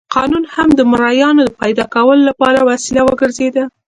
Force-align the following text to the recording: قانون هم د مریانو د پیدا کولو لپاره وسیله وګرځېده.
قانون 0.15 0.43
هم 0.55 0.69
د 0.73 0.79
مریانو 0.91 1.41
د 1.45 1.51
پیدا 1.61 1.85
کولو 1.95 2.23
لپاره 2.29 2.59
وسیله 2.71 3.01
وګرځېده. 3.03 3.63